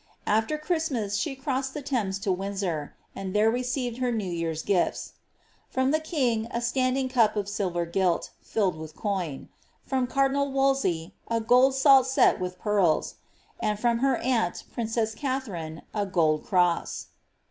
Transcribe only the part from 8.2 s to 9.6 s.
filled with coin;